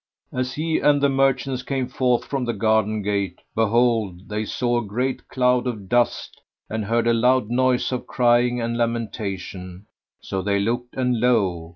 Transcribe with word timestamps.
As 0.33 0.55
he 0.55 0.79
and 0.79 0.99
the 0.99 1.09
merchants 1.09 1.61
came 1.61 1.87
forth 1.87 2.25
from 2.25 2.43
the 2.45 2.55
garden 2.55 3.03
gate, 3.03 3.37
behold, 3.53 4.29
they 4.29 4.45
saw 4.45 4.79
a 4.79 4.83
great 4.83 5.27
cloud 5.27 5.67
of 5.67 5.87
dust 5.87 6.41
and 6.71 6.83
heard 6.85 7.05
a 7.05 7.13
loud 7.13 7.51
noise 7.51 7.91
of 7.91 8.07
crying 8.07 8.59
and 8.59 8.75
lamentation; 8.75 9.85
so 10.19 10.41
they 10.41 10.57
looked 10.59 10.95
and 10.95 11.19
lo! 11.19 11.69